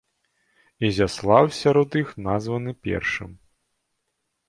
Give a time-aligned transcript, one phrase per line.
[0.89, 3.31] Ізяслаў сярод іх названы першым.